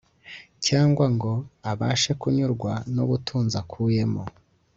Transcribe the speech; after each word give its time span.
cyangwa 0.65 1.05
ngo 1.15 1.31
abashe 1.71 2.11
kunyurwa 2.21 2.71
n’ubutunzi 2.93 3.55
akuyemo 3.61 4.23